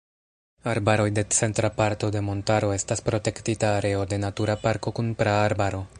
Arbaroj 0.71 1.05
de 1.17 1.23
centra 1.39 1.69
parto 1.81 2.09
de 2.15 2.23
montaro 2.31 2.73
estas 2.79 3.05
protektita 3.11 3.73
areo 3.83 4.03
de 4.15 4.23
Natura 4.27 4.57
parko 4.65 4.99
kun 5.01 5.17
praarbaro. 5.25 5.89